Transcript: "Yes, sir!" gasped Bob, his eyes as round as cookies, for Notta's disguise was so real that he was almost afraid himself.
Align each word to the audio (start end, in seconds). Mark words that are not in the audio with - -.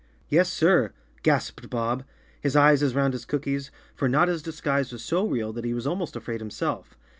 "Yes, 0.29 0.51
sir!" 0.51 0.93
gasped 1.21 1.69
Bob, 1.69 2.05
his 2.39 2.55
eyes 2.55 2.81
as 2.81 2.95
round 2.95 3.13
as 3.13 3.23
cookies, 3.23 3.69
for 3.93 4.09
Notta's 4.09 4.41
disguise 4.41 4.91
was 4.91 5.03
so 5.03 5.27
real 5.27 5.53
that 5.53 5.63
he 5.63 5.75
was 5.75 5.85
almost 5.85 6.15
afraid 6.15 6.41
himself. 6.41 6.97